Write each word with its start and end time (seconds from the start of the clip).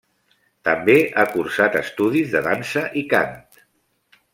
També 0.69 0.95
ha 1.15 1.27
cursat 1.35 1.79
estudis 1.83 2.35
de 2.37 2.45
dansa 2.51 2.87
i 3.03 3.05
cant. 3.15 3.41